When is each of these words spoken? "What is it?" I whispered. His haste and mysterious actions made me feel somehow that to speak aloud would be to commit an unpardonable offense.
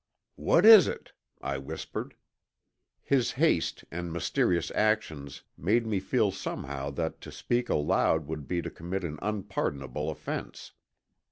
"What 0.37 0.65
is 0.65 0.87
it?" 0.87 1.11
I 1.41 1.59
whispered. 1.59 2.15
His 3.03 3.33
haste 3.33 3.83
and 3.91 4.11
mysterious 4.11 4.71
actions 4.71 5.43
made 5.55 5.85
me 5.85 5.99
feel 5.99 6.31
somehow 6.31 6.89
that 6.89 7.21
to 7.21 7.31
speak 7.31 7.69
aloud 7.69 8.25
would 8.25 8.47
be 8.47 8.63
to 8.63 8.71
commit 8.71 9.03
an 9.03 9.19
unpardonable 9.21 10.09
offense. 10.09 10.71